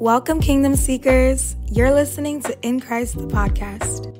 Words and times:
Welcome, 0.00 0.40
Kingdom 0.40 0.74
Seekers. 0.74 1.54
You're 1.70 1.92
listening 1.92 2.42
to 2.42 2.66
In 2.66 2.80
Christ, 2.80 3.14
the 3.16 3.28
podcast. 3.28 4.12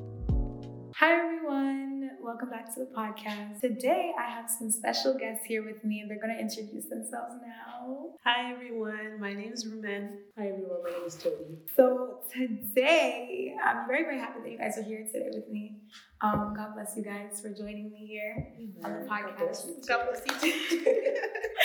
Hi, 0.94 1.12
everyone. 1.18 2.10
Welcome 2.22 2.48
back 2.48 2.72
to 2.74 2.80
the 2.80 2.90
podcast. 2.96 3.60
Today, 3.60 4.12
I 4.16 4.30
have 4.30 4.48
some 4.48 4.70
special 4.70 5.18
guests 5.18 5.44
here 5.44 5.64
with 5.64 5.84
me, 5.84 5.98
and 5.98 6.08
they're 6.08 6.20
going 6.20 6.32
to 6.32 6.40
introduce 6.40 6.88
themselves 6.88 7.34
now. 7.44 8.12
Hi, 8.24 8.52
everyone. 8.52 9.18
My 9.20 9.32
name 9.34 9.52
is 9.52 9.66
Rumen. 9.66 10.10
Hi, 10.38 10.46
everyone. 10.46 10.78
My 10.84 10.90
name 10.90 11.06
is 11.06 11.16
Tobi. 11.16 11.58
So, 11.76 12.20
today, 12.32 13.56
I'm 13.62 13.88
very, 13.88 14.04
very 14.04 14.20
happy 14.20 14.38
that 14.44 14.52
you 14.52 14.58
guys 14.58 14.78
are 14.78 14.84
here 14.84 15.04
today 15.12 15.30
with 15.32 15.50
me. 15.50 15.80
Um, 16.20 16.54
God 16.56 16.74
bless 16.74 16.94
you 16.96 17.02
guys 17.02 17.40
for 17.42 17.50
joining 17.50 17.90
me 17.90 18.06
here 18.06 18.46
on 18.84 18.92
the 18.92 19.08
podcast. 19.08 19.88
God 19.88 20.06
bless 20.08 20.44
you 20.44 20.52
too. 20.70 21.14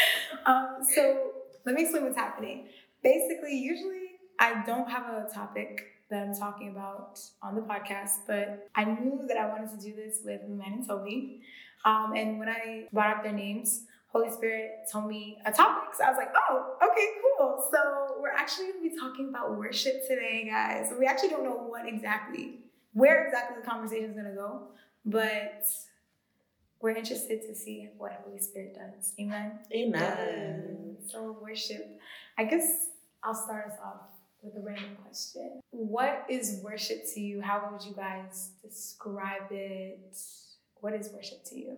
um, 0.47 0.77
so, 0.95 1.31
let 1.65 1.75
me 1.75 1.83
explain 1.83 2.05
what's 2.05 2.17
happening. 2.17 2.69
Basically, 3.03 3.57
usually 3.57 4.19
I 4.39 4.63
don't 4.65 4.89
have 4.89 5.03
a 5.03 5.29
topic 5.33 5.83
that 6.09 6.27
I'm 6.27 6.35
talking 6.35 6.69
about 6.69 7.19
on 7.41 7.55
the 7.55 7.61
podcast, 7.61 8.25
but 8.27 8.67
I 8.75 8.83
knew 8.83 9.25
that 9.27 9.37
I 9.37 9.47
wanted 9.47 9.69
to 9.69 9.77
do 9.77 9.95
this 9.95 10.21
with 10.25 10.41
Man 10.47 10.73
and 10.73 10.87
Tobi. 10.87 11.41
Um, 11.85 12.13
and 12.15 12.39
when 12.39 12.49
I 12.49 12.87
brought 12.91 13.17
up 13.17 13.23
their 13.23 13.31
names, 13.31 13.85
Holy 14.07 14.31
Spirit 14.31 14.71
told 14.91 15.07
me 15.07 15.37
a 15.45 15.51
topic. 15.51 15.93
So 15.95 16.03
I 16.03 16.09
was 16.09 16.17
like, 16.17 16.33
oh, 16.49 16.75
okay, 16.83 17.07
cool. 17.21 17.63
So 17.71 18.15
we're 18.19 18.31
actually 18.31 18.71
going 18.71 18.89
to 18.89 18.89
be 18.89 18.99
talking 18.99 19.29
about 19.29 19.55
worship 19.57 20.07
today, 20.07 20.47
guys. 20.49 20.91
We 20.97 21.05
actually 21.05 21.29
don't 21.29 21.43
know 21.43 21.63
what 21.67 21.87
exactly, 21.87 22.59
where 22.93 23.27
exactly 23.27 23.57
the 23.61 23.69
conversation 23.69 24.05
is 24.05 24.13
going 24.13 24.25
to 24.25 24.35
go, 24.35 24.63
but 25.05 25.67
we're 26.81 26.95
interested 26.95 27.41
to 27.47 27.53
see 27.53 27.89
what 27.97 28.23
Holy 28.25 28.39
Spirit 28.39 28.75
does. 28.75 29.13
Amen. 29.19 29.59
Amen. 29.73 30.97
So 31.07 31.37
worship. 31.41 31.99
I 32.37 32.45
guess 32.45 32.87
I'll 33.23 33.35
start 33.35 33.67
us 33.67 33.77
off 33.83 34.09
with 34.41 34.55
a 34.55 34.65
random 34.65 34.95
question. 35.03 35.61
What 35.71 36.25
is 36.29 36.61
worship 36.63 37.03
to 37.13 37.19
you? 37.19 37.41
How 37.41 37.69
would 37.71 37.83
you 37.83 37.93
guys 37.93 38.51
describe 38.63 39.51
it? 39.51 40.17
What 40.75 40.93
is 40.93 41.09
worship 41.13 41.43
to 41.45 41.59
you? 41.59 41.77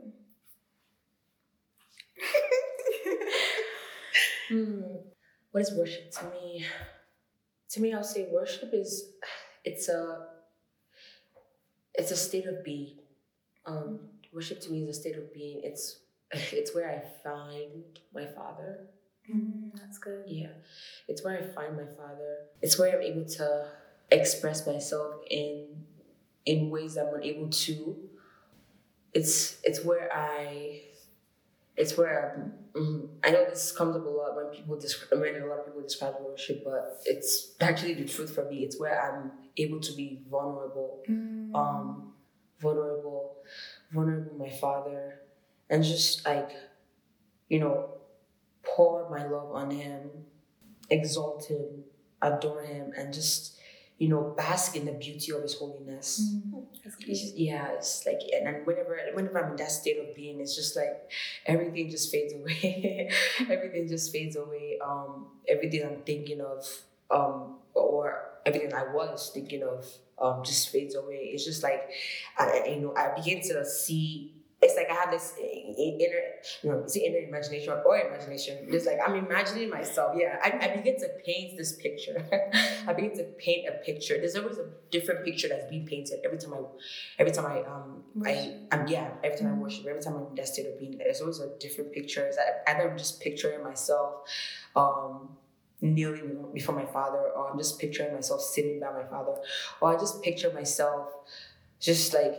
hmm. 4.49 4.81
What 5.51 5.61
is 5.61 5.71
worship 5.75 6.11
to 6.11 6.25
me? 6.25 6.65
To 7.71 7.81
me, 7.81 7.93
I'll 7.93 8.03
say 8.03 8.27
worship 8.31 8.69
is 8.73 9.11
it's 9.63 9.89
a 9.89 10.27
it's 11.95 12.11
a 12.11 12.15
state 12.15 12.45
of 12.45 12.63
being. 12.63 12.97
Um, 13.65 13.99
worship 14.31 14.61
to 14.61 14.71
me 14.71 14.83
is 14.83 14.97
a 14.97 14.99
state 14.99 15.17
of 15.17 15.33
being. 15.33 15.61
It's 15.63 15.99
it's 16.31 16.75
where 16.75 16.89
I 16.89 17.01
find 17.23 17.83
my 18.13 18.25
father. 18.27 18.87
Mm, 19.33 19.71
that's 19.79 19.97
good. 19.97 20.23
Yeah, 20.27 20.47
it's 21.07 21.23
where 21.23 21.37
I 21.37 21.41
find 21.41 21.77
my 21.77 21.85
father. 21.97 22.37
It's 22.61 22.77
where 22.77 22.95
I'm 22.95 23.01
able 23.03 23.25
to 23.25 23.67
express 24.11 24.65
myself 24.67 25.15
in 25.29 25.67
in 26.45 26.69
ways 26.69 26.97
I'm 26.97 27.13
unable 27.13 27.49
to. 27.49 27.97
It's 29.13 29.57
it's 29.63 29.83
where 29.83 30.09
I 30.13 30.81
it's 31.77 31.97
where 31.97 32.51
I, 32.75 32.77
mm, 32.79 33.07
I 33.23 33.31
know 33.31 33.45
this 33.49 33.71
comes 33.71 33.95
up 33.95 34.05
a 34.05 34.09
lot 34.09 34.35
when 34.35 34.47
people 34.47 34.77
describe 34.79 35.19
when 35.19 35.41
a 35.41 35.45
lot 35.45 35.59
of 35.59 35.65
people 35.67 35.81
describe 35.81 36.15
worship, 36.21 36.63
but 36.63 37.01
it's 37.05 37.53
actually 37.61 37.93
the 37.95 38.05
truth 38.05 38.35
for 38.35 38.45
me. 38.49 38.63
It's 38.63 38.79
where 38.79 38.99
I'm 39.01 39.31
able 39.57 39.79
to 39.79 39.93
be 39.93 40.21
vulnerable, 40.29 41.03
Mm. 41.09 41.55
um, 41.55 42.13
vulnerable, 42.59 43.37
vulnerable. 43.91 44.37
My 44.37 44.49
father, 44.49 45.21
and 45.69 45.83
just 45.83 46.25
like, 46.25 46.51
you 47.49 47.59
know, 47.59 48.00
pour 48.75 49.09
my 49.09 49.25
love 49.25 49.51
on 49.53 49.71
him, 49.71 50.09
exalt 50.89 51.45
him, 51.45 51.83
adore 52.21 52.63
him, 52.63 52.91
and 52.97 53.13
just 53.13 53.57
you 53.97 54.09
know 54.09 54.33
bask 54.35 54.75
in 54.75 54.85
the 54.85 54.93
beauty 54.93 55.31
of 55.31 55.41
his 55.43 55.55
holiness. 55.55 56.21
Mm, 56.33 56.65
that's 56.83 56.97
It's 57.07 57.33
yeah, 57.35 57.69
it's 57.73 58.05
like 58.05 58.19
and, 58.33 58.47
and 58.47 58.65
whenever 58.65 58.97
whenever 59.13 59.43
I'm 59.43 59.51
in 59.51 59.57
that 59.57 59.71
state 59.71 59.97
of 59.99 60.15
being, 60.15 60.39
it's 60.41 60.55
just 60.55 60.75
like 60.75 61.11
everything 61.45 61.89
just 61.89 62.11
fades 62.11 62.33
away. 62.33 63.09
everything 63.49 63.87
just 63.87 64.11
fades 64.11 64.35
away. 64.35 64.79
Um, 64.85 65.27
everything 65.47 65.83
I'm 65.85 66.01
thinking 66.03 66.41
of, 66.41 66.65
um, 67.09 67.57
or 67.73 68.29
everything 68.45 68.73
I 68.73 68.91
was 68.93 69.31
thinking 69.33 69.63
of, 69.63 69.85
um, 70.19 70.43
just 70.43 70.69
fades 70.69 70.95
away. 70.95 71.31
It's 71.33 71.45
just 71.45 71.63
like 71.63 71.89
I, 72.37 72.45
I- 72.65 72.67
you 72.69 72.81
know, 72.81 72.93
I 72.95 73.13
begin 73.15 73.41
to 73.49 73.65
see. 73.65 74.33
It's 74.63 74.75
like 74.75 74.91
I 74.91 74.93
have 74.93 75.09
this 75.09 75.33
inner, 75.39 76.21
you 76.61 76.69
know, 76.71 76.83
is 76.83 76.95
it 76.95 76.99
inner 76.99 77.27
imagination 77.27 77.73
or 77.83 77.97
imagination? 77.97 78.59
It's 78.69 78.85
like 78.85 78.99
I'm 79.05 79.15
imagining 79.15 79.69
myself. 79.71 80.15
Yeah, 80.15 80.37
I, 80.43 80.49
I 80.69 80.75
begin 80.77 80.99
to 80.99 81.07
paint 81.25 81.57
this 81.57 81.73
picture. 81.77 82.23
I 82.87 82.93
begin 82.93 83.17
to 83.17 83.23
paint 83.39 83.67
a 83.67 83.73
picture. 83.83 84.17
There's 84.17 84.35
always 84.35 84.57
a 84.59 84.67
different 84.91 85.25
picture 85.25 85.47
that's 85.47 85.67
being 85.69 85.87
painted 85.87 86.19
every 86.23 86.37
time 86.37 86.53
I, 86.53 86.59
every 87.17 87.31
time 87.33 87.45
I 87.47 87.61
um 87.63 88.03
I. 88.25 88.57
I'm 88.71 88.87
yeah 88.87 89.09
every 89.23 89.37
time 89.37 89.47
I 89.47 89.51
Mhm. 89.55 89.57
worship 89.57 89.85
every 89.87 90.01
time 90.01 90.15
I'm 90.15 90.27
in 90.27 90.35
that 90.35 90.47
state 90.47 90.67
of 90.67 90.77
being 90.79 90.97
there's 90.97 91.21
always 91.21 91.39
a 91.39 91.49
different 91.59 91.91
picture. 91.91 92.23
It's 92.25 92.37
either 92.67 92.91
I'm 92.91 92.97
just 92.97 93.19
picturing 93.19 93.63
myself, 93.63 94.27
um 94.75 95.37
kneeling 95.81 96.45
before 96.53 96.75
my 96.75 96.85
father, 96.85 97.17
or 97.35 97.49
I'm 97.51 97.57
just 97.57 97.79
picturing 97.79 98.13
myself 98.13 98.41
sitting 98.41 98.79
by 98.79 98.91
my 98.91 99.03
father, 99.09 99.35
or 99.81 99.95
I 99.95 99.99
just 99.99 100.21
picture 100.21 100.51
myself 100.53 101.09
just 101.79 102.13
like 102.13 102.35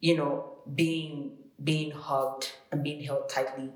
you 0.00 0.16
know 0.16 0.58
being 0.74 1.32
being 1.62 1.90
hugged 1.90 2.52
and 2.72 2.82
being 2.82 3.02
held 3.02 3.28
tightly, 3.28 3.70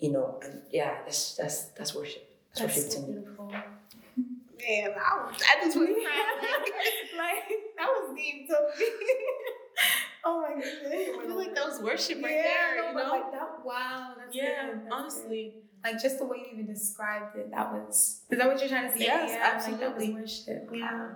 you 0.00 0.12
know, 0.12 0.38
and 0.42 0.62
yeah, 0.70 0.98
that's 1.04 1.36
that's 1.36 1.66
that's 1.76 1.94
worship. 1.94 2.22
That's, 2.54 2.74
That's 2.74 2.76
worship 2.76 2.92
so 2.92 3.00
to 3.02 3.06
me. 3.06 3.12
beautiful. 3.18 3.46
Man, 3.48 4.90
I, 4.98 5.26
was- 5.26 5.42
I 5.42 5.64
just 5.64 5.76
went 5.76 5.90
like 5.90 7.48
that 7.78 7.86
was 7.86 8.16
deep, 8.16 8.48
Tobi. 8.50 8.86
oh 10.24 10.40
my 10.42 10.54
goodness. 10.60 10.92
I 10.92 11.26
feel 11.26 11.36
like 11.36 11.54
that 11.54 11.66
was 11.66 11.80
worship 11.80 12.22
right 12.22 12.34
yeah, 12.34 12.42
there, 12.42 12.76
no, 12.82 12.88
you 12.88 12.94
know? 13.06 13.10
like 13.12 13.32
that. 13.32 13.48
Wow, 13.64 14.14
that's 14.18 14.34
yeah, 14.34 14.66
good, 14.66 14.80
that's 14.84 14.92
honestly. 14.92 15.54
good. 15.84 15.92
like 15.92 16.02
just 16.02 16.18
the 16.18 16.24
way 16.26 16.38
you 16.38 16.46
even 16.54 16.66
described 16.66 17.36
it, 17.36 17.50
that 17.52 17.72
was. 17.72 18.22
Is 18.30 18.38
that 18.38 18.46
what 18.48 18.58
you're 18.58 18.68
trying 18.68 18.90
to 18.90 18.98
say? 18.98 19.04
Yes, 19.04 19.30
yeah, 19.30 19.44
Like 19.44 19.54
absolutely. 19.54 19.86
that 19.86 19.96
was 19.96 20.46
worship. 20.46 20.70
Yeah. 20.72 20.92
Wow. 20.92 21.10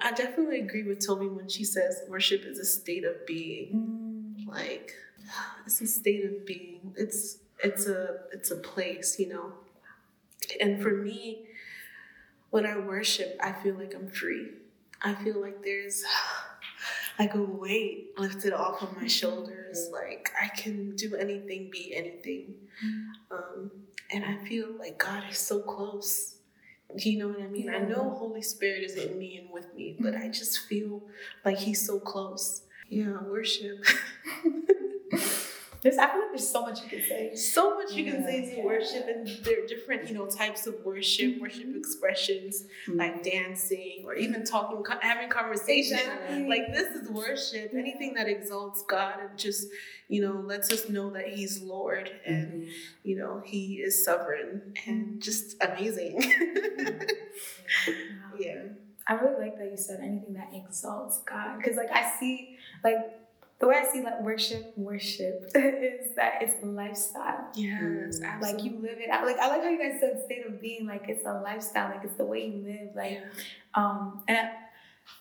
I 0.00 0.10
definitely 0.12 0.60
agree 0.60 0.82
with 0.82 0.98
Tobi 1.06 1.32
when 1.34 1.48
she 1.48 1.64
says 1.64 2.00
worship 2.08 2.42
is 2.44 2.58
a 2.58 2.64
state 2.64 3.04
of 3.04 3.24
being. 3.26 3.72
Mm. 3.74 3.97
Like 4.48 4.94
it's 5.66 5.80
a 5.80 5.86
state 5.86 6.24
of 6.24 6.46
being. 6.46 6.94
It's 6.96 7.38
it's 7.62 7.86
a 7.86 8.20
it's 8.32 8.50
a 8.50 8.56
place, 8.56 9.18
you 9.18 9.28
know. 9.28 9.52
And 10.60 10.82
for 10.82 10.90
me, 10.92 11.46
when 12.50 12.64
I 12.66 12.78
worship, 12.78 13.38
I 13.42 13.52
feel 13.52 13.74
like 13.74 13.94
I'm 13.94 14.08
free. 14.08 14.50
I 15.02 15.14
feel 15.14 15.40
like 15.40 15.62
there's 15.62 16.02
like 17.18 17.34
a 17.34 17.42
weight 17.42 18.14
lifted 18.16 18.52
off 18.52 18.82
of 18.82 18.96
my 18.96 19.06
shoulders. 19.06 19.88
Like 19.92 20.30
I 20.40 20.48
can 20.48 20.96
do 20.96 21.16
anything, 21.16 21.68
be 21.70 21.94
anything. 21.94 22.54
Um, 23.30 23.70
and 24.12 24.24
I 24.24 24.36
feel 24.46 24.68
like 24.78 24.98
God 24.98 25.24
is 25.30 25.38
so 25.38 25.60
close. 25.60 26.36
You 26.96 27.18
know 27.18 27.28
what 27.28 27.42
I 27.42 27.48
mean? 27.48 27.68
I 27.68 27.80
know 27.80 28.14
Holy 28.18 28.40
Spirit 28.40 28.82
is 28.82 28.94
in 28.94 29.18
me 29.18 29.36
and 29.36 29.50
with 29.50 29.74
me, 29.74 29.96
but 30.00 30.14
I 30.14 30.28
just 30.28 30.60
feel 30.60 31.02
like 31.44 31.58
He's 31.58 31.84
so 31.84 32.00
close. 32.00 32.62
Yeah, 32.88 33.22
worship. 33.22 33.84
There's, 35.80 35.96
I 35.96 36.08
feel 36.08 36.20
like 36.22 36.30
there's 36.30 36.48
so 36.48 36.62
much 36.62 36.82
you 36.82 36.88
can 36.88 37.02
say. 37.08 37.36
so 37.36 37.76
much 37.76 37.92
you 37.92 38.10
can 38.10 38.24
say 38.24 38.48
Yeah. 38.48 38.62
to 38.62 38.66
worship, 38.66 39.06
and 39.06 39.28
there 39.44 39.62
are 39.62 39.66
different, 39.66 40.08
you 40.08 40.14
know, 40.14 40.26
types 40.26 40.66
of 40.66 40.74
worship, 40.84 41.34
mm-hmm. 41.34 41.40
worship 41.40 41.76
expressions 41.76 42.64
mm-hmm. 42.88 42.98
like 42.98 43.22
dancing 43.22 44.02
or 44.04 44.14
even 44.14 44.44
talking, 44.44 44.82
having 45.00 45.28
conversation. 45.28 45.98
Exactly. 45.98 46.48
Like 46.48 46.72
this 46.72 46.88
is 46.96 47.08
worship. 47.08 47.72
Anything 47.74 48.14
that 48.14 48.26
exalts 48.28 48.82
God 48.88 49.20
and 49.20 49.38
just, 49.38 49.68
you 50.08 50.20
know, 50.20 50.40
lets 50.40 50.72
us 50.72 50.88
know 50.88 51.10
that 51.10 51.28
He's 51.28 51.62
Lord 51.62 52.10
and 52.26 52.62
Mhm. 52.64 52.70
you 53.04 53.16
know 53.16 53.40
He 53.44 53.76
is 53.76 54.04
sovereign 54.04 54.74
and 54.84 55.22
just 55.22 55.56
amazing. 55.62 56.20
Mm-hmm. 56.22 57.02
Wow. 59.08 59.16
yeah. 59.16 59.20
I 59.20 59.20
really 59.24 59.40
like 59.46 59.58
that 59.58 59.70
you 59.70 59.76
said 59.76 60.00
anything 60.00 60.34
that 60.34 60.50
exalts 60.54 61.18
God, 61.28 61.58
because 61.58 61.76
like 61.76 61.90
I 61.92 62.10
see, 62.18 62.58
like 62.84 62.96
the 63.58 63.66
way 63.66 63.76
I 63.76 63.84
see 63.92 64.02
like 64.02 64.20
worship, 64.22 64.72
worship 64.76 65.50
is 65.54 66.14
that 66.16 66.34
it's 66.42 66.62
a 66.62 66.66
lifestyle. 66.66 67.48
Yes, 67.54 68.20
Like 68.40 68.62
you 68.64 68.78
live 68.80 68.98
it 68.98 69.10
out. 69.10 69.24
Like 69.26 69.38
I 69.38 69.48
like 69.48 69.62
how 69.62 69.68
you 69.68 69.78
guys 69.78 69.98
said 70.00 70.22
state 70.24 70.46
of 70.46 70.60
being. 70.60 70.86
Like 70.86 71.06
it's 71.08 71.26
a 71.26 71.34
lifestyle. 71.40 71.90
Like 71.90 72.04
it's 72.04 72.14
the 72.16 72.24
way 72.24 72.46
you 72.46 72.62
live. 72.64 72.94
Like 72.94 73.12
Yeah. 73.12 73.24
um 73.74 74.22
and 74.28 74.38
I, 74.38 74.50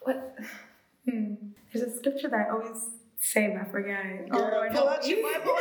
what 0.04 0.38
hmm, 1.10 1.34
there's 1.74 1.88
a 1.94 1.98
scripture 1.98 2.28
that 2.30 2.48
I 2.48 2.50
always 2.52 2.86
say 3.20 3.50
but 3.50 3.68
I 3.68 3.72
forget 3.72 4.06
it. 4.06 4.30
Girl, 4.30 4.42
Lord, 4.52 4.72
pull 4.72 4.86
help 4.88 5.00
out 5.00 5.08
your 5.08 5.24
Bible 5.24 5.56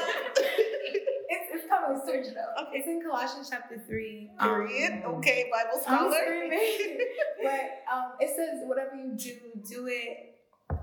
app. 1.91 1.97
it's 1.97 2.09
it's 2.09 2.11
coming 2.11 2.25
soon 2.25 2.35
though. 2.35 2.63
Okay, 2.63 2.79
it's 2.79 2.89
in 2.89 3.03
Colossians 3.03 3.51
chapter 3.51 3.83
three. 3.87 4.31
um, 4.39 4.49
Period. 4.67 5.03
Okay, 5.07 5.51
Bible 5.53 5.83
I'm 5.87 6.11
scholar. 6.11 6.51
but 7.43 7.83
um, 7.93 8.13
it 8.21 8.31
says, 8.37 8.61
whatever 8.65 8.97
you 8.97 9.13
do, 9.17 9.37
do 9.69 9.87
it. 9.89 10.35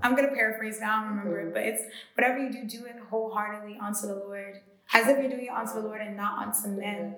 I'm 0.02 0.14
gonna 0.16 0.28
paraphrase. 0.28 0.80
Now 0.80 0.98
I 0.98 1.00
don't 1.02 1.10
remember 1.10 1.40
it, 1.40 1.54
but 1.54 1.62
it's 1.62 1.82
whatever 2.14 2.38
you 2.38 2.50
do, 2.50 2.64
do 2.66 2.84
it 2.86 2.96
wholeheartedly 3.10 3.78
unto 3.80 4.06
the 4.06 4.14
Lord, 4.14 4.60
as 4.92 5.06
if 5.08 5.18
you're 5.18 5.30
doing 5.30 5.46
it 5.46 5.52
unto 5.52 5.74
the 5.74 5.80
Lord 5.80 6.00
and 6.00 6.16
not 6.16 6.46
unto 6.46 6.68
men. 6.68 7.14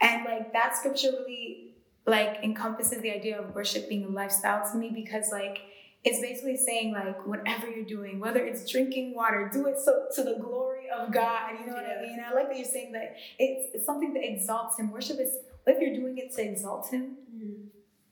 And 0.00 0.24
like 0.24 0.52
that 0.52 0.76
scripture 0.76 1.10
really 1.10 1.74
like 2.06 2.40
encompasses 2.42 3.00
the 3.00 3.10
idea 3.10 3.40
of 3.40 3.54
worship 3.54 3.88
being 3.88 4.04
a 4.04 4.08
lifestyle 4.08 4.68
to 4.70 4.76
me 4.76 4.90
because 4.94 5.30
like 5.32 5.60
it's 6.04 6.20
basically 6.20 6.56
saying 6.56 6.92
like 6.92 7.26
whatever 7.26 7.68
you're 7.68 7.84
doing, 7.84 8.20
whether 8.20 8.44
it's 8.44 8.70
drinking 8.70 9.14
water, 9.14 9.48
do 9.52 9.66
it 9.66 9.78
so 9.78 10.06
to 10.14 10.22
the 10.22 10.36
glory 10.38 10.73
of 11.00 11.12
God. 11.12 11.52
You 11.60 11.66
know 11.66 11.74
what 11.74 11.84
I 11.84 12.02
mean? 12.02 12.18
I 12.26 12.32
like 12.34 12.48
that 12.48 12.56
you're 12.56 12.64
saying 12.66 12.92
that 12.92 13.16
it's, 13.38 13.74
it's 13.74 13.86
something 13.86 14.12
that 14.14 14.24
exalts 14.24 14.78
Him. 14.78 14.90
Worship 14.90 15.18
is 15.20 15.36
if 15.66 15.80
you're 15.80 15.94
doing 15.94 16.18
it 16.18 16.32
to 16.36 16.42
exalt 16.42 16.90
Him, 16.90 17.16
Mm. 17.34 17.66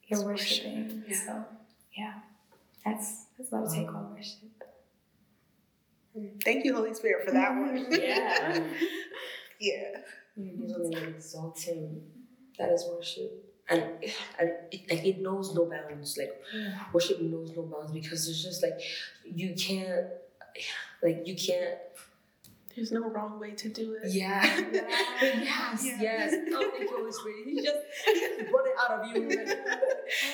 you're 0.08 0.18
It's 0.18 0.24
worshiping. 0.24 1.02
worship, 1.06 1.10
yeah. 1.10 1.16
So 1.26 1.44
yeah, 1.96 2.14
that's 2.84 3.26
that's 3.38 3.52
my 3.52 3.64
take 3.72 3.88
on 3.88 4.10
worship. 4.14 4.38
Thank 6.44 6.64
you, 6.64 6.74
Holy 6.74 6.92
Spirit, 6.94 7.24
for 7.26 7.32
that 7.32 7.50
one. 7.52 7.86
Yeah. 7.90 8.62
yeah. 9.60 10.00
You 10.36 10.68
something 10.68 10.90
that 10.90 11.02
exalts 11.08 11.64
him. 11.64 12.02
That 12.58 12.70
is 12.70 12.84
worship. 12.90 13.32
And, 13.68 13.82
and 14.38 14.50
it, 14.70 14.90
like 14.90 15.04
it 15.06 15.20
knows 15.20 15.54
no 15.54 15.66
bounds. 15.66 16.18
Like 16.18 16.34
worship 16.92 17.20
knows 17.20 17.52
no 17.56 17.62
bounds 17.62 17.92
because 17.92 18.28
it's 18.28 18.42
just 18.42 18.62
like 18.62 18.78
you 19.24 19.54
can't 19.54 20.06
like 21.02 21.22
you 21.26 21.34
can't 21.36 21.78
There's 22.74 22.92
no 22.92 23.08
wrong 23.08 23.38
way 23.38 23.52
to 23.52 23.68
do 23.68 23.96
it. 24.02 24.10
Yeah. 24.12 24.42
yes, 25.22 25.84
Yeah. 25.84 25.98
yes. 26.00 26.34
Oh, 26.52 26.70
thank 26.70 26.90
you, 26.90 26.96
Holy 26.96 27.12
Spirit. 27.12 27.36
He 27.46 27.62
just, 27.62 27.78
he 28.04 28.42
brought 28.50 28.66
it 28.66 28.74
out 28.82 28.90
of 29.00 29.06
you. 29.16 29.28
Like, 29.28 29.58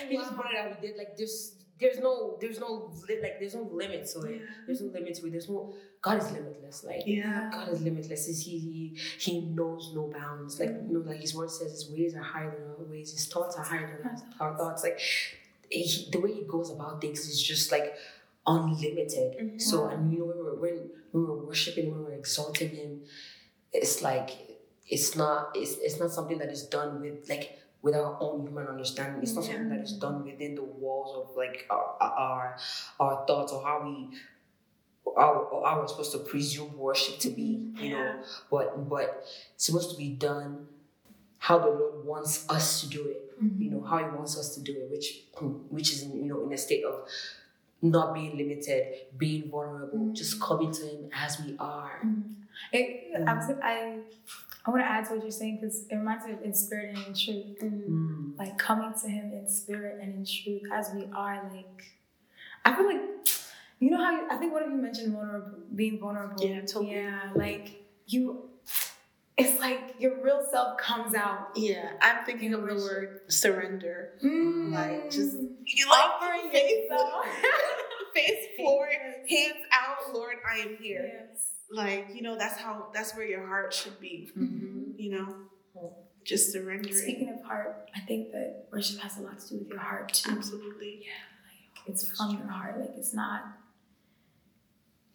he 0.08 0.16
just 0.16 0.34
brought 0.36 0.52
it 0.52 0.58
out. 0.58 0.76
He 0.80 0.86
did 0.88 0.96
like 0.96 1.16
there's 1.16 1.54
there's 1.80 1.98
no 2.00 2.36
there's 2.40 2.58
no 2.58 2.92
like 3.22 3.38
there's 3.38 3.54
no 3.54 3.62
limit 3.62 4.06
to 4.12 4.20
it. 4.22 4.42
There's 4.66 4.80
no 4.80 4.88
limit 4.92 5.14
to 5.16 5.26
it. 5.26 5.30
There's 5.32 5.48
no 5.48 5.74
God 6.02 6.18
is 6.18 6.30
limitless. 6.32 6.84
Like 6.84 7.02
Yeah. 7.06 7.50
God 7.52 7.68
is 7.70 7.82
limitless. 7.82 8.26
He's- 8.26 8.40
He 8.40 8.58
he 8.58 8.98
he 9.18 9.40
knows 9.42 9.92
no 9.94 10.10
bounds. 10.12 10.58
Like 10.58 10.70
you 10.70 10.98
know, 10.98 11.00
like 11.10 11.20
His 11.20 11.34
word 11.34 11.50
says, 11.50 11.72
His 11.72 11.90
ways 11.90 12.14
are 12.14 12.22
higher 12.22 12.50
than 12.50 12.68
our 12.70 12.84
ways. 12.90 13.12
His 13.12 13.26
thoughts 13.26 13.56
are 13.56 13.64
higher 13.64 13.86
than 14.02 14.22
our, 14.40 14.50
our 14.50 14.58
thoughts. 14.58 14.82
Like 14.82 14.98
he, 15.70 16.08
the 16.10 16.18
way 16.20 16.32
He 16.32 16.42
goes 16.48 16.70
about 16.70 17.00
things 17.00 17.20
is 17.28 17.42
just 17.42 17.70
like 17.70 17.94
unlimited. 18.54 19.30
Mhm. 19.38 19.60
So 19.70 19.86
and 19.92 20.12
you 20.12 20.18
know 20.20 20.26
when 20.30 20.38
we're 20.44 20.58
when, 20.64 20.76
when 21.12 21.22
we're 21.28 21.44
worshiping, 21.50 21.90
when 21.90 22.00
we're 22.04 22.18
exalting 22.24 22.70
Him, 22.80 22.92
it's 23.72 24.02
like 24.02 24.30
it's 24.88 25.14
not 25.16 25.38
it's, 25.54 25.74
it's 25.86 25.98
not 26.00 26.10
something 26.10 26.38
that 26.38 26.50
is 26.56 26.64
done 26.78 27.00
with 27.02 27.28
like 27.28 27.46
with 27.82 27.94
our 27.94 28.16
own 28.20 28.42
human 28.46 28.66
understanding. 28.66 29.22
It's 29.22 29.34
not 29.34 29.44
something 29.44 29.68
that 29.74 29.80
is 29.88 29.92
done 29.92 30.24
within 30.24 30.54
the 30.60 30.64
walls 30.64 31.10
of 31.20 31.36
like 31.36 31.66
our 31.70 31.96
our, 32.00 32.56
our 33.00 33.26
thoughts 33.26 33.52
or 33.52 33.62
how 33.62 33.82
we 33.84 33.94
how, 35.16 35.62
how 35.64 35.80
we're 35.80 35.88
supposed 35.88 36.12
to 36.12 36.18
presume 36.18 36.76
worship 36.76 37.18
to 37.20 37.30
be, 37.30 37.72
you 37.76 37.90
know. 37.90 38.20
But 38.50 38.88
but 38.88 39.24
it's 39.54 39.64
supposed 39.66 39.90
to 39.90 39.96
be 39.96 40.10
done 40.10 40.66
how 41.38 41.58
the 41.58 41.66
Lord 41.70 42.04
wants 42.04 42.44
us 42.50 42.80
to 42.80 42.88
do 42.88 43.06
it, 43.06 43.22
you 43.58 43.70
know, 43.70 43.80
how 43.80 43.98
He 43.98 44.04
wants 44.16 44.36
us 44.36 44.54
to 44.56 44.60
do 44.60 44.72
it, 44.72 44.90
which 44.90 45.08
which 45.70 45.92
is 45.92 46.04
you 46.04 46.24
know 46.30 46.44
in 46.44 46.52
a 46.52 46.58
state 46.58 46.84
of 46.84 47.06
not 47.82 48.14
being 48.14 48.36
limited, 48.36 48.94
being 49.16 49.50
vulnerable, 49.50 50.12
just 50.12 50.40
coming 50.40 50.72
to 50.72 50.82
Him 50.86 51.10
as 51.14 51.40
we 51.40 51.56
are. 51.58 52.02
It, 52.72 53.12
I, 53.26 53.32
I 53.62 53.98
I 54.66 54.70
want 54.70 54.82
to 54.82 54.86
add 54.90 55.06
to 55.06 55.14
what 55.14 55.22
you're 55.22 55.30
saying 55.30 55.58
because 55.60 55.86
it 55.88 55.94
reminds 55.94 56.26
me 56.26 56.32
of 56.32 56.42
in 56.42 56.52
spirit 56.52 56.94
and 56.96 57.06
in 57.06 57.14
truth. 57.14 57.58
Mm. 57.62 58.36
like 58.38 58.58
coming 58.58 58.92
to 59.02 59.08
him 59.08 59.32
in 59.32 59.48
spirit 59.48 60.00
and 60.02 60.14
in 60.14 60.24
truth 60.26 60.62
as 60.72 60.90
we 60.94 61.06
are 61.14 61.48
like 61.54 61.84
i 62.64 62.74
feel 62.74 62.84
like 62.86 63.00
you 63.80 63.90
know 63.90 63.96
how 64.04 64.10
you, 64.10 64.26
i 64.30 64.36
think 64.36 64.52
one 64.52 64.62
of 64.62 64.70
you 64.70 64.76
mentioned 64.76 65.12
vulnerable 65.14 65.58
being 65.74 65.98
vulnerable 65.98 66.44
Yeah, 66.44 66.60
totally. 66.62 66.92
yeah 66.92 67.30
like 67.34 67.82
you 68.06 68.47
it's 69.38 69.60
like 69.60 69.94
your 69.98 70.22
real 70.22 70.44
self 70.50 70.76
comes 70.78 71.14
out 71.14 71.50
Yeah. 71.56 71.92
I'm 72.02 72.24
thinking 72.26 72.52
of 72.54 72.62
the 72.62 72.74
word 72.74 73.20
surrender. 73.28 74.14
Mm. 74.24 74.72
Like 74.72 75.10
just 75.10 75.36
you 75.36 75.86
offering 75.86 76.50
face, 76.52 76.84
yourself 76.90 77.24
face 78.14 78.46
forward, 78.56 78.90
hands 79.28 79.54
out, 79.72 80.12
Lord, 80.14 80.36
I 80.50 80.58
am 80.58 80.76
here. 80.80 81.08
yes. 81.30 81.46
Like, 81.70 82.08
you 82.14 82.22
know, 82.22 82.36
that's 82.36 82.58
how 82.58 82.88
that's 82.94 83.14
where 83.14 83.26
your 83.26 83.46
heart 83.46 83.72
should 83.74 84.00
be. 84.00 84.30
Mhm. 84.36 84.94
You 84.98 85.10
know? 85.12 85.36
Just 86.24 86.52
surrendering. 86.52 86.94
speaking 86.94 87.30
of 87.30 87.42
heart 87.46 87.88
i 87.96 88.00
think 88.00 88.32
that 88.32 88.66
worship 88.70 88.98
has 89.00 89.16
a 89.16 89.22
lot 89.22 89.38
to 89.40 89.48
do 89.48 89.58
with 89.60 89.68
your 89.68 89.78
heart 89.78 90.12
too 90.12 90.30
Absolutely. 90.30 91.00
Yeah. 91.02 91.12
Like 91.46 91.88
it's 91.88 92.04
from 92.14 92.36
your 92.36 92.48
heart 92.48 92.78
like 92.78 92.90
it's 92.98 93.14
not 93.14 93.44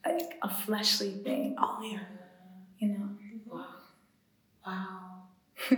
like 0.06 0.34
a 0.42 0.50
fleshly 0.50 1.12
thing 1.24 1.56
Oh 1.60 1.80
yeah. 1.84 2.00
you 2.80 2.88
know 2.90 3.10
Wow. 4.66 5.24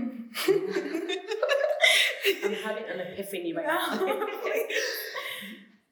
I'm 2.44 2.54
having 2.64 2.84
an 2.86 3.00
epiphany 3.00 3.54
right 3.54 3.66
now. 3.66 4.18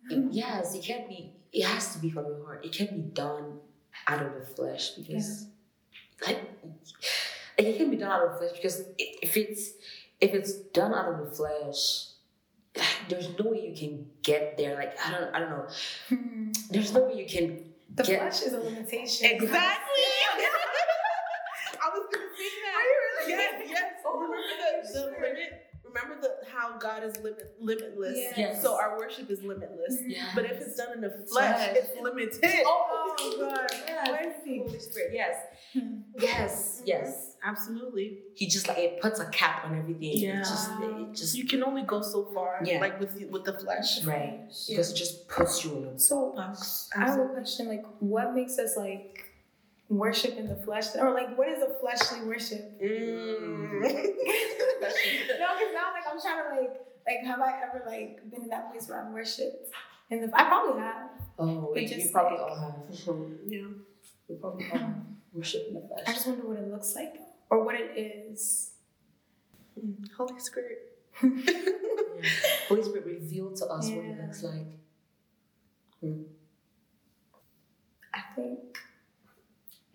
yes, 0.32 0.76
it 0.76 0.84
can't 0.84 1.08
be. 1.08 1.32
It 1.52 1.66
has 1.66 1.94
to 1.94 2.00
be 2.00 2.10
from 2.10 2.26
your 2.26 2.44
heart. 2.46 2.66
It 2.66 2.72
can't 2.74 2.92
be 2.94 3.02
done 3.02 3.60
out 4.08 4.26
of 4.26 4.34
the 4.34 4.46
flesh 4.46 4.92
because, 4.92 5.48
like, 6.26 6.42
like, 7.58 7.68
it 7.68 7.78
can't 7.78 7.92
be 7.92 7.98
done 7.98 8.12
out 8.12 8.24
of 8.26 8.32
the 8.34 8.38
flesh 8.40 8.52
because 8.56 8.84
if 8.98 9.38
it's 9.38 9.72
if 10.20 10.34
it's 10.34 10.54
done 10.54 10.94
out 10.94 11.14
of 11.14 11.30
the 11.30 11.36
flesh, 11.36 12.08
there's 13.10 13.30
no 13.40 13.52
way 13.52 13.68
you 13.68 13.76
can 13.78 14.08
get 14.24 14.58
there. 14.58 14.76
Like 14.76 14.98
I 15.06 15.12
don't 15.12 15.36
I 15.36 15.40
don't 15.40 15.50
know. 15.50 15.68
Hmm. 16.10 16.52
There's 16.72 16.94
no 16.94 17.02
way 17.06 17.16
you 17.20 17.26
can 17.28 17.72
The 17.96 18.04
get. 18.04 18.20
flesh 18.22 18.42
is 18.42 18.54
a 18.54 18.60
limitation. 18.60 19.28
Exactly. 19.32 20.04
I 21.82 21.90
was 21.90 22.08
gonna 22.12 22.26
say 22.38 22.50
that. 22.64 23.28
Yes, 23.28 23.54
yes. 23.70 23.84
Remember 24.06 24.38
the, 24.38 24.94
the 24.94 25.06
limit. 25.06 25.68
Remember 25.86 26.22
the 26.22 26.36
how 26.64 26.78
God 26.78 27.04
is 27.04 27.18
limit 27.18 27.56
limitless. 27.60 28.18
Yes. 28.18 28.34
Yes. 28.38 28.62
So 28.62 28.80
our 28.80 28.98
worship 28.98 29.30
is 29.30 29.42
limitless. 29.44 29.96
Mm-hmm. 29.98 30.10
Yeah. 30.10 30.30
But 30.36 30.46
if 30.46 30.62
it's 30.62 30.76
done 30.76 30.94
in 30.96 31.02
the 31.02 31.10
flesh, 31.10 31.56
Flesh. 31.56 31.76
it's 31.78 32.02
limited. 32.02 32.64
Oh, 32.66 33.16
God. 33.40 33.68
Yes. 33.88 34.36
Holy 34.46 34.80
Spirit. 34.80 35.12
Yes. 35.14 35.36
Mm-hmm. 35.76 35.98
Yes. 36.20 36.78
Mm-hmm. 36.78 36.88
Yes. 36.88 37.36
Absolutely. 37.44 38.20
He 38.36 38.48
just 38.48 38.68
like 38.68 38.78
it 38.78 39.02
puts 39.02 39.20
a 39.20 39.26
cap 39.30 39.66
on 39.66 39.78
everything. 39.78 40.18
Yeah. 40.18 40.40
It 40.40 40.44
just 40.44 40.72
it 40.82 41.16
just 41.16 41.36
You 41.36 41.46
can 41.46 41.64
only 41.64 41.84
go 41.84 42.02
so 42.02 42.26
far. 42.34 42.62
Yeah. 42.64 42.80
Like 42.80 43.00
with 43.00 43.22
with 43.30 43.44
the 43.44 43.54
flesh. 43.54 44.04
right 44.06 44.40
because 44.68 44.92
it 44.92 44.96
just 44.96 45.28
puts 45.28 45.64
you 45.64 45.76
in 45.78 45.84
a 45.86 46.00
So 46.00 46.36
I 46.38 47.06
have 47.06 47.20
a 47.20 47.28
question. 47.28 47.68
Like, 47.68 47.86
what 48.00 48.34
makes 48.34 48.58
us 48.60 48.78
like 48.78 49.33
worship 49.98 50.38
in 50.38 50.48
the 50.48 50.56
flesh, 50.56 50.88
or 50.98 51.12
like, 51.14 51.38
what 51.38 51.48
is 51.50 51.62
a 51.62 51.74
fleshly 51.80 52.22
worship? 52.28 52.80
Mm. 52.82 53.82
no, 53.82 53.90
because 53.90 55.74
now 55.74 55.92
like 55.94 56.06
I'm 56.10 56.20
trying 56.22 56.44
to 56.44 56.62
like 56.62 56.74
like 57.08 57.20
have 57.26 57.40
I 57.42 57.62
ever 57.68 57.84
like 57.86 58.20
been 58.32 58.44
in 58.44 58.50
that 58.50 58.72
place 58.72 58.88
where 58.90 59.00
I'm 59.06 59.14
worshipped? 59.14 59.74
And 60.12 60.24
the 60.24 60.30
I 60.38 60.44
probably 60.46 60.82
have. 60.82 61.10
Oh, 61.40 61.62
But 61.74 61.74
we, 61.74 61.86
just 61.88 62.08
we 62.08 62.12
probably 62.12 62.38
like- 62.40 62.52
all 62.52 62.56
have. 62.60 62.76
yeah. 63.48 63.68
we 64.30 64.36
probably 64.36 64.66
all 64.72 64.78
have 64.78 64.96
worship 65.34 65.66
in 65.70 65.74
the 65.76 65.82
flesh. 65.82 66.04
I 66.08 66.12
just 66.14 66.28
wonder 66.28 66.48
what 66.48 66.58
it 66.60 66.72
looks 66.72 66.96
like 66.96 67.16
or 67.50 67.64
what 67.64 67.76
it 67.76 67.98
is. 67.98 68.72
Mm. 69.80 70.10
Holy 70.16 70.40
Spirit. 70.40 70.80
Yeah. 71.24 71.30
Holy 72.70 72.84
Spirit 72.84 73.06
revealed 73.06 73.56
to 73.58 73.66
us 73.66 73.90
what 73.90 74.06
it 74.06 74.22
looks 74.22 74.44
like. 74.44 74.68
I 78.14 78.22
think 78.36 78.73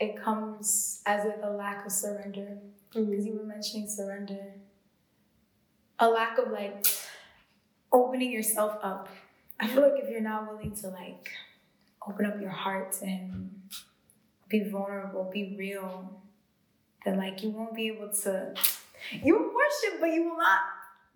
it 0.00 0.22
comes 0.22 1.02
as 1.06 1.24
with 1.24 1.42
a 1.42 1.50
lack 1.50 1.84
of 1.84 1.92
surrender. 1.92 2.58
because 2.92 3.26
you 3.26 3.32
were 3.32 3.40
mm-hmm. 3.40 3.48
mentioning 3.48 3.88
surrender. 3.88 4.54
A 5.98 6.08
lack 6.08 6.38
of 6.38 6.50
like 6.50 6.86
opening 7.92 8.30
yourself 8.30 8.78
up. 8.82 9.08
I 9.58 9.66
feel 9.66 9.82
like 9.82 10.02
if 10.02 10.08
you're 10.08 10.20
not 10.20 10.48
willing 10.48 10.74
to 10.76 10.88
like 10.88 11.32
open 12.06 12.26
up 12.26 12.40
your 12.40 12.50
heart 12.50 12.96
and 13.02 13.50
be 14.48 14.68
vulnerable, 14.68 15.28
be 15.32 15.56
real, 15.58 16.22
then 17.04 17.16
like 17.16 17.42
you 17.42 17.50
won't 17.50 17.74
be 17.74 17.88
able 17.88 18.08
to 18.08 18.54
you 19.22 19.34
worship, 19.34 20.00
but 20.00 20.10
you 20.10 20.24
will 20.24 20.38
not 20.38 20.60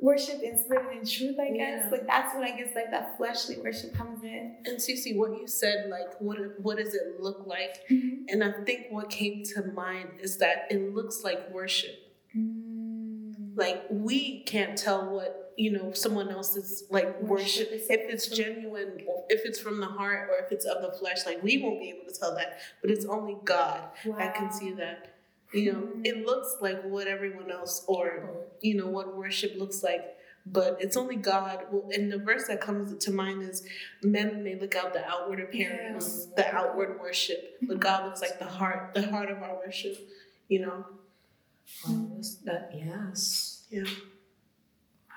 worship 0.02 0.42
in 0.42 0.58
spirit 0.58 0.88
and 0.90 1.00
in 1.00 1.06
truth, 1.06 1.36
I 1.40 1.56
guess. 1.56 1.84
Yeah. 1.84 1.88
Like 1.90 2.06
that's 2.06 2.34
when 2.34 2.44
I 2.44 2.50
guess 2.50 2.74
like 2.74 2.90
that 2.90 3.16
fleshly 3.16 3.56
worship 3.58 3.94
comes 3.94 4.22
in. 4.24 4.56
And 4.66 4.78
Cece, 4.78 5.16
what 5.16 5.30
you 5.30 5.46
said, 5.46 5.88
like, 5.88 6.20
what 6.20 6.38
what 6.60 6.76
does 6.76 6.94
it 6.94 7.20
look 7.20 7.46
like? 7.46 7.78
And 7.88 8.42
I 8.42 8.52
think 8.64 8.86
what 8.90 9.08
came 9.08 9.44
to 9.54 9.64
mind 9.72 10.08
is 10.20 10.38
that 10.38 10.66
it 10.70 10.94
looks 10.94 11.22
like 11.22 11.50
worship. 11.50 11.94
Mm. 12.36 13.56
Like 13.56 13.84
we 13.90 14.42
can't 14.42 14.76
tell 14.76 15.08
what 15.14 15.52
you 15.56 15.70
know 15.70 15.92
someone 15.92 16.30
else's 16.30 16.84
like 16.90 17.20
worship, 17.22 17.70
Worship 17.70 17.90
if 17.90 18.10
it's 18.12 18.26
genuine, 18.26 18.98
if 19.28 19.42
it's 19.44 19.60
from 19.60 19.78
the 19.80 19.86
heart, 19.86 20.30
or 20.30 20.44
if 20.44 20.50
it's 20.50 20.64
of 20.64 20.82
the 20.82 20.90
flesh. 20.98 21.26
Like 21.26 21.42
we 21.42 21.62
won't 21.62 21.78
be 21.78 21.90
able 21.90 22.12
to 22.12 22.18
tell 22.18 22.34
that, 22.34 22.58
but 22.80 22.90
it's 22.90 23.04
only 23.04 23.36
God 23.44 23.82
that 24.18 24.34
can 24.34 24.50
see 24.50 24.72
that. 24.72 25.11
You 25.52 25.72
know, 25.72 25.88
it 26.04 26.24
looks 26.24 26.56
like 26.60 26.82
what 26.82 27.06
everyone 27.08 27.50
else 27.50 27.84
or 27.86 28.46
you 28.60 28.74
know 28.76 28.86
what 28.86 29.16
worship 29.16 29.52
looks 29.58 29.82
like, 29.82 30.16
but 30.46 30.78
it's 30.80 30.96
only 30.96 31.16
God. 31.16 31.66
Well, 31.70 31.90
and 31.92 32.10
the 32.10 32.18
verse 32.18 32.46
that 32.48 32.60
comes 32.60 33.04
to 33.04 33.10
mind 33.12 33.42
is, 33.42 33.62
"Men 34.02 34.42
may 34.42 34.54
look 34.58 34.74
out 34.74 34.92
the 34.94 35.04
outward 35.06 35.40
appearance, 35.40 36.26
the 36.36 36.46
outward 36.54 36.98
worship, 37.00 37.58
but 37.62 37.80
God 37.80 38.06
looks 38.06 38.20
like 38.22 38.38
the 38.38 38.46
heart, 38.46 38.94
the 38.94 39.02
heart 39.08 39.30
of 39.30 39.42
our 39.42 39.56
worship." 39.56 39.96
You 40.48 40.60
know, 40.66 40.86
oh, 41.86 42.06
that's- 42.08 42.36
that 42.44 42.70
yes. 42.74 43.66
Yeah. 43.70 43.84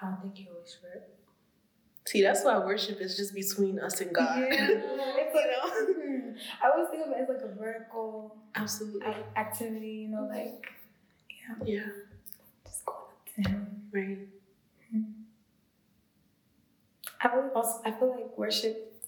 Wow, 0.01 0.19
thank 0.21 0.39
you, 0.39 0.47
See, 2.07 2.21
that's 2.21 2.43
why 2.43 2.57
worship 2.59 3.01
is 3.01 3.17
just 3.17 3.33
between 3.33 3.79
us 3.79 3.99
and 4.01 4.13
God. 4.13 4.37
Yeah. 4.51 4.67
It's 5.17 5.33
like, 5.33 5.45
I 6.63 6.69
always 6.69 6.89
think 6.89 7.05
of 7.05 7.11
it 7.11 7.17
as 7.21 7.27
like 7.29 7.41
a 7.51 7.55
vertical 7.55 8.35
Absolutely. 8.55 9.07
activity, 9.35 9.87
you 9.87 10.07
know, 10.09 10.27
like, 10.31 10.67
yeah, 11.29 11.65
Yeah. 11.65 11.79
just 12.65 12.85
going 12.85 12.99
up 12.99 13.25
to 13.43 13.49
him. 13.49 13.81
Right. 13.91 14.17
I 17.21 17.27
really 17.35 17.49
also 17.55 17.81
I 17.85 17.91
feel 17.91 18.11
like 18.11 18.37
worship 18.37 19.03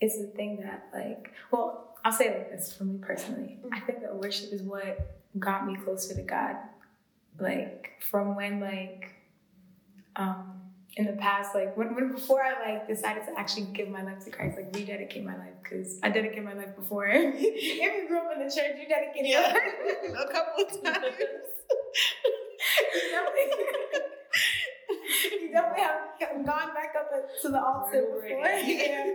is 0.00 0.18
the 0.20 0.28
thing 0.28 0.56
that 0.62 0.88
like 0.94 1.30
well 1.50 1.96
I'll 2.04 2.12
say 2.12 2.28
it 2.28 2.38
like 2.38 2.50
this 2.50 2.72
for 2.72 2.84
me 2.84 2.98
personally. 2.98 3.58
I 3.72 3.80
think 3.80 4.00
that 4.02 4.14
worship 4.14 4.52
is 4.52 4.62
what 4.62 5.18
got 5.38 5.66
me 5.66 5.76
closer 5.76 6.14
to 6.14 6.22
God. 6.22 6.56
Like 7.38 7.90
from 8.00 8.34
when 8.36 8.60
like 8.60 9.10
um 10.16 10.60
in 10.96 11.06
the 11.06 11.12
past 11.14 11.54
like 11.54 11.76
when, 11.76 11.94
when 11.94 12.12
before 12.12 12.42
I 12.42 12.74
like 12.74 12.86
decided 12.86 13.24
to 13.26 13.38
actually 13.38 13.66
give 13.72 13.88
my 13.88 14.02
life 14.02 14.24
to 14.24 14.30
Christ 14.30 14.56
like 14.56 14.74
rededicate 14.74 15.24
my 15.24 15.36
life 15.36 15.54
because 15.62 15.98
I 16.02 16.10
dedicated 16.10 16.44
my 16.44 16.54
life 16.54 16.76
before. 16.76 17.06
if 17.12 17.82
you 17.82 18.08
grew 18.08 18.18
up 18.18 18.30
in 18.36 18.46
the 18.46 18.54
church 18.54 18.76
you 18.80 18.88
dedicated 18.88 19.26
your 19.28 19.42
life 19.42 19.56
a 20.28 20.32
couple 20.32 20.64
of 20.64 20.70
times. 20.70 21.14
you 22.94 23.10
definitely, 23.10 23.46
you 25.32 25.52
definitely 25.52 25.82
have 25.82 26.46
gone 26.46 26.74
back 26.74 26.94
up 26.98 27.10
to 27.42 27.48
the 27.48 27.60
altar 27.60 28.06
before. 28.14 28.46
Yeah. 28.46 29.14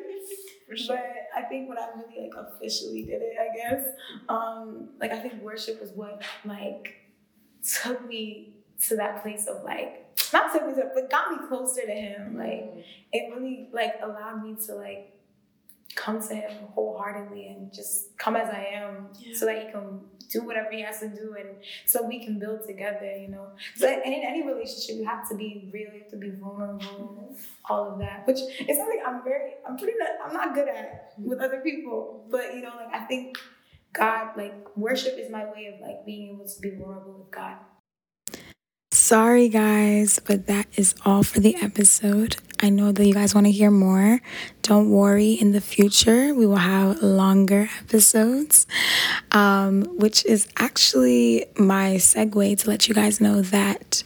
For 0.68 0.76
sure. 0.76 0.98
But 0.98 1.44
I 1.44 1.48
think 1.48 1.70
when 1.70 1.78
I 1.78 1.88
really 1.96 2.30
like 2.30 2.48
officially 2.48 3.04
did 3.04 3.22
it, 3.22 3.36
I 3.40 3.56
guess, 3.56 3.86
um, 4.28 4.90
like 5.00 5.12
I 5.12 5.20
think 5.20 5.42
worship 5.42 5.82
was 5.82 5.92
what 5.92 6.22
like 6.46 6.96
took 7.82 8.08
me 8.08 8.56
to 8.88 8.96
that 8.96 9.22
place 9.22 9.48
of 9.48 9.64
like 9.64 10.09
not 10.34 10.52
took 10.52 10.68
me 10.68 10.74
to 10.76 10.90
but 10.94 11.10
got 11.10 11.32
me 11.32 11.38
closer 11.48 11.82
to 11.82 11.92
him. 11.92 12.38
Like 12.38 12.48
mm-hmm. 12.48 12.80
it 13.14 13.34
really 13.34 13.70
like 13.72 13.96
allowed 14.02 14.44
me 14.44 14.56
to 14.68 14.76
like 14.76 15.16
come 15.96 16.22
to 16.22 16.36
him 16.36 16.52
wholeheartedly 16.74 17.48
and 17.48 17.74
just 17.74 18.18
come 18.18 18.36
as 18.36 18.50
I 18.50 18.66
am 18.74 19.10
Yeah. 19.18 19.36
so 19.36 19.46
that 19.46 19.66
he 19.66 19.72
can 19.72 20.02
do 20.30 20.44
whatever 20.44 20.70
he 20.72 20.82
has 20.82 21.00
to 21.00 21.10
do 21.10 21.36
and 21.40 21.50
so 21.86 22.06
we 22.06 22.24
can 22.24 22.38
build 22.38 22.66
together, 22.68 23.12
you 23.18 23.30
know. 23.30 23.48
So 23.76 23.88
in 23.90 24.14
any 24.14 24.46
relationship 24.46 24.98
you 24.98 25.06
have 25.06 25.28
to 25.30 25.36
be 25.36 25.70
real, 25.74 25.92
you 25.94 26.02
have 26.02 26.12
to 26.12 26.18
be 26.18 26.30
vulnerable, 26.30 27.36
all 27.70 27.92
of 27.92 28.00
that. 28.00 28.28
Which 28.28 28.40
is 28.40 28.78
something 28.78 29.02
I'm 29.06 29.24
very 29.24 29.54
I'm 29.68 29.78
pretty 29.78 29.98
not 29.98 30.10
I'm 30.26 30.34
not 30.34 30.54
good 30.54 30.68
at 30.68 31.14
with 31.18 31.40
other 31.40 31.62
people. 31.62 32.26
But 32.30 32.56
you 32.56 32.62
know, 32.62 32.74
like 32.76 32.94
I 32.94 33.06
think 33.06 33.38
God, 33.94 34.38
like 34.38 34.78
worship 34.78 35.18
is 35.18 35.32
my 35.32 35.46
way 35.46 35.74
of 35.74 35.82
like 35.82 36.06
being 36.06 36.36
able 36.36 36.48
to 36.48 36.62
be 36.62 36.72
vulnerable 36.72 37.14
with 37.20 37.32
God. 37.32 37.58
Sorry, 39.10 39.50
guys, 39.50 40.20
but 40.20 40.46
that 40.46 40.68
is 40.76 40.94
all 41.04 41.24
for 41.24 41.40
the 41.40 41.56
episode. 41.64 42.36
I 42.60 42.70
know 42.70 42.92
that 42.92 43.08
you 43.08 43.16
guys 43.16 43.34
want 43.34 43.48
to 43.48 43.52
hear 43.52 43.72
more. 43.72 44.22
Don't 44.62 44.92
worry, 44.92 45.32
in 45.32 45.52
the 45.52 45.62
future, 45.62 46.32
we 46.36 46.46
will 46.46 46.58
have 46.58 47.02
longer 47.02 47.68
episodes, 47.80 48.68
um, 49.32 49.82
which 49.98 50.24
is 50.28 50.48
actually 50.58 51.48
my 51.58 51.96
segue 51.96 52.60
to 52.60 52.70
let 52.70 52.88
you 52.88 52.94
guys 52.94 53.20
know 53.20 53.42
that 53.42 54.04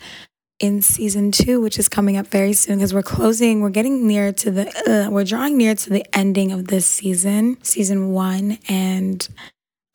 in 0.62 0.81
season 0.81 1.33
two, 1.33 1.60
which 1.60 1.77
is 1.77 1.89
coming 1.89 2.15
up 2.15 2.27
very 2.27 2.53
soon, 2.53 2.77
because 2.77 2.93
we're 2.93 3.03
closing, 3.03 3.60
we're 3.60 3.72
getting 3.72 4.07
near 4.07 4.31
to 4.31 4.51
the, 4.51 4.69
uh, 4.89 5.12
we're 5.12 5.25
drawing 5.25 5.57
near 5.57 5.75
to 5.75 5.89
the 5.89 6.05
ending 6.17 6.53
of 6.53 6.67
this 6.67 6.86
season, 6.86 7.62
season 7.62 8.13
one, 8.13 8.57
and 8.69 9.27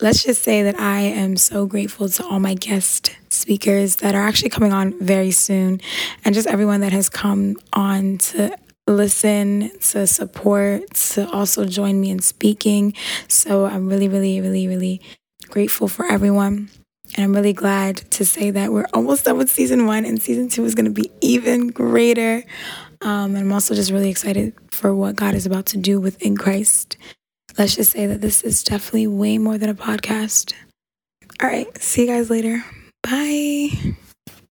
let's 0.01 0.23
just 0.23 0.43
say 0.43 0.63
that 0.63 0.79
I 0.79 1.01
am 1.01 1.35
so 1.35 1.65
grateful 1.65 2.07
to 2.07 2.25
all 2.25 2.39
my 2.39 2.53
guest 2.53 3.15
speakers 3.29 3.97
that 3.97 4.15
are 4.15 4.21
actually 4.21 4.49
coming 4.49 4.71
on 4.71 4.97
very 4.99 5.31
soon 5.31 5.81
and 6.23 6.33
just 6.33 6.47
everyone 6.47 6.81
that 6.81 6.93
has 6.93 7.09
come 7.09 7.57
on 7.73 8.17
to 8.17 8.55
listen, 8.87 9.71
to 9.81 10.07
support, 10.07 10.93
to 10.93 11.29
also 11.31 11.65
join 11.65 11.99
me 11.99 12.09
in 12.09 12.19
speaking. 12.19 12.93
So 13.27 13.65
I'm 13.65 13.87
really, 13.87 14.07
really, 14.07 14.39
really, 14.39 14.67
really 14.67 15.01
grateful 15.49 15.87
for 15.87 16.05
everyone. 16.05 16.69
And 17.15 17.25
I'm 17.25 17.35
really 17.35 17.53
glad 17.53 17.97
to 18.11 18.25
say 18.25 18.51
that 18.51 18.71
we're 18.71 18.87
almost 18.93 19.25
done 19.25 19.37
with 19.37 19.49
season 19.49 19.85
one, 19.85 20.05
and 20.05 20.21
season 20.21 20.47
two 20.47 20.63
is 20.63 20.75
going 20.75 20.85
to 20.85 20.91
be 20.91 21.11
even 21.21 21.67
greater. 21.67 22.43
Um, 23.01 23.35
and 23.35 23.39
I'm 23.39 23.51
also 23.51 23.73
just 23.73 23.91
really 23.91 24.09
excited 24.09 24.53
for 24.69 24.93
what 24.93 25.15
God 25.15 25.33
is 25.33 25.45
about 25.45 25.65
to 25.67 25.77
do 25.77 25.99
within 25.99 26.37
Christ 26.37 26.97
let's 27.59 27.75
just 27.75 27.91
say 27.91 28.05
that 28.07 28.21
this 28.21 28.41
is 28.41 28.63
definitely 28.63 29.05
way 29.05 29.37
more 29.37 29.57
than 29.57 29.69
a 29.69 29.75
podcast. 29.75 30.53
All 31.41 31.49
right, 31.49 31.67
see 31.77 32.01
you 32.01 32.07
guys 32.07 32.29
later. 32.29 32.63
Bye. 33.03 33.97